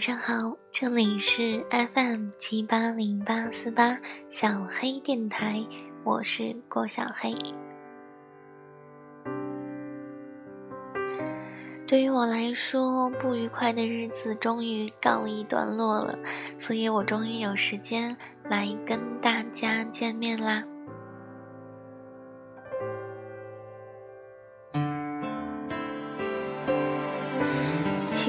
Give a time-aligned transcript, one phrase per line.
[0.00, 3.98] 晚上好，这里是 FM 七八零八四八
[4.30, 5.62] 小黑电台，
[6.04, 7.36] 我是郭小黑。
[11.86, 16.18] 对于我来说，不愉快的日子终于告一段落了，
[16.56, 20.64] 所以我终于有时间来跟大家见面啦。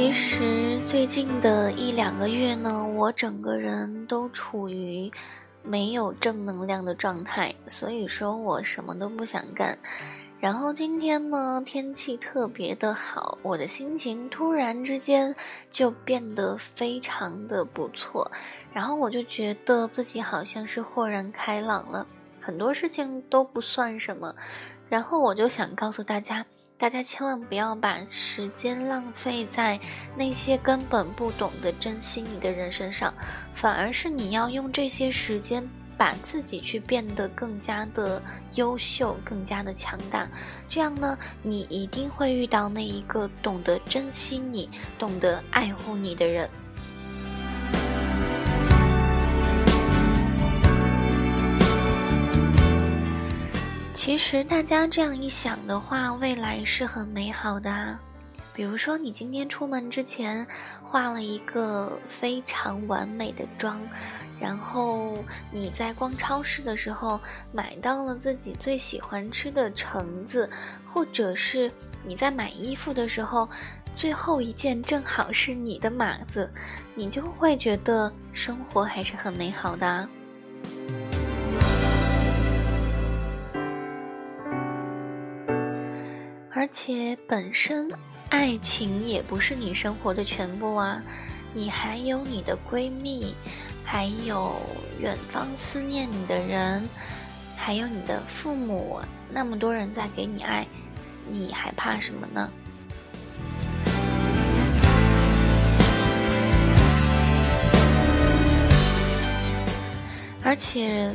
[0.04, 5.12] 其实最近的一两个月呢，我整个人都处于
[5.62, 9.78] 没有正能量的状态，所以说我什么都不想干。
[10.40, 15.36] 然后今天呢，天气特别的好，我的心情突然之间
[15.70, 18.32] 就变得非常的不错，
[18.74, 22.08] 然后我就觉得自己好像是豁然开朗了，
[22.40, 24.34] 很多事情都不算什么。
[24.90, 26.44] 然后我就想告诉大家。
[26.82, 29.80] 大家千万不要把时间浪费在
[30.16, 33.14] 那些根本不懂得珍惜你的人身上，
[33.54, 35.64] 反而是你要用这些时间
[35.96, 38.20] 把自己去变得更加的
[38.56, 40.28] 优秀，更加的强大。
[40.68, 46.50] 这样呢，你一定会遇到那一个懂得珍惜你、懂得爱护你的人。
[54.02, 57.96] 其实大家这样一想的话，未来是很美好的啊。
[58.52, 60.46] 比如说，你今天出门之前
[60.84, 63.80] 化了一个非常完美的妆，
[64.40, 67.22] 然后你在逛超市的时候
[67.54, 70.50] 买到了自己最喜欢吃的橙子，
[70.84, 71.72] 或者是
[72.04, 73.48] 你在买衣服的时候，
[73.94, 76.52] 最后一件正好是你的码子，
[76.96, 79.86] 你就会觉得生活还是很美好的。
[79.88, 80.08] 而
[86.72, 87.92] 且本身，
[88.30, 91.04] 爱情也不是你生活的全部啊，
[91.54, 93.36] 你还有你的闺蜜，
[93.84, 94.56] 还有
[94.98, 96.88] 远方思念你的人，
[97.58, 100.66] 还有你的父母，那么多人在给你爱，
[101.30, 102.50] 你还怕什么呢？
[110.42, 111.14] 而且。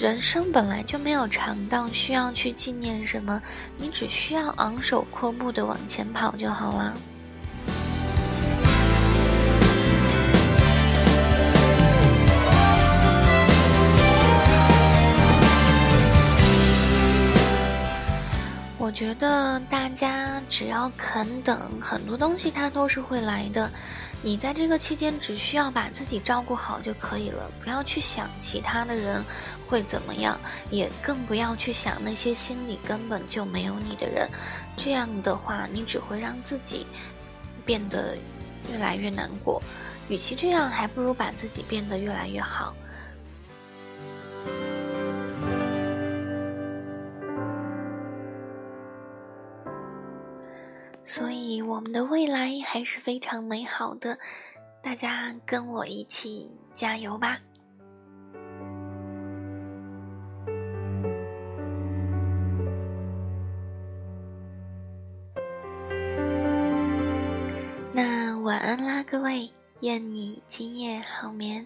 [0.00, 3.40] 人生本来就没有长道需要去纪念什么，
[3.78, 6.94] 你只需要昂首阔步的往前跑就好了。
[18.76, 19.83] 我觉得大
[20.48, 23.70] 只要肯等，很多东西它都是会来的。
[24.22, 29.22] 你在这个期间只需要把自己照顾好就可以了，不要去想其他的人
[29.68, 30.40] 会怎么样，
[30.70, 34.26] 也更不要去想那些心里根本就没有你的人。
[34.76, 36.86] 这样的话，你只会让自己
[37.66, 38.16] 变得
[38.72, 39.62] 越来越难过。
[40.08, 42.74] 与其这样，还不如把自己变得越来越好。
[51.06, 54.18] 所以，我们的未来还是非常美好的，
[54.82, 57.38] 大家跟我一起加油吧！
[67.92, 69.48] 那晚安啦，各位，
[69.80, 71.64] 愿你今夜好眠。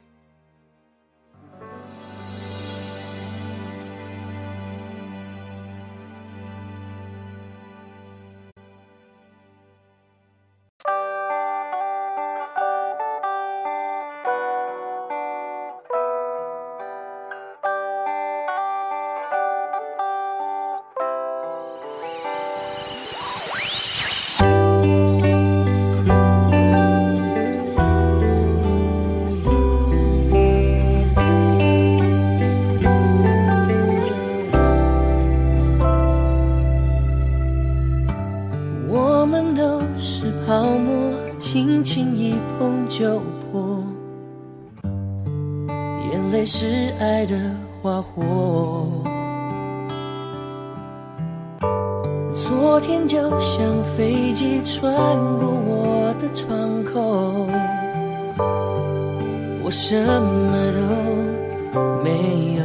[42.98, 43.20] 就
[43.52, 43.80] 破，
[46.10, 47.36] 眼泪是爱的
[47.80, 48.84] 花火。
[52.34, 53.62] 昨天就像
[53.96, 54.92] 飞机穿
[55.38, 57.46] 过我的窗口，
[59.62, 62.64] 我什么都没有。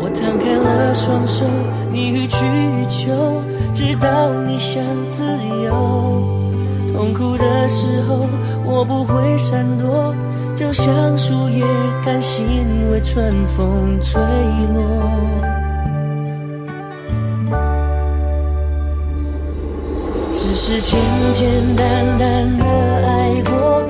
[0.00, 1.46] 我摊开了双手，
[1.92, 3.40] 你予取予求，
[3.72, 5.22] 直到你想自
[5.62, 6.49] 由。
[6.92, 8.26] 痛苦的时候，
[8.64, 10.14] 我不会闪躲，
[10.54, 11.64] 就像树叶
[12.04, 14.20] 甘心为春风吹
[14.74, 14.80] 落。
[20.34, 21.00] 只是简
[21.34, 22.64] 简单单的
[23.06, 23.89] 爱过。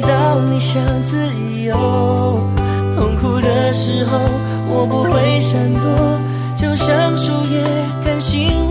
[0.00, 1.28] 知道你想自
[1.62, 1.76] 由，
[2.96, 4.18] 痛苦的时候
[4.66, 6.18] 我不会闪躲，
[6.56, 7.62] 就像树叶
[8.02, 8.69] 看星。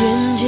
[0.00, 0.39] ginger.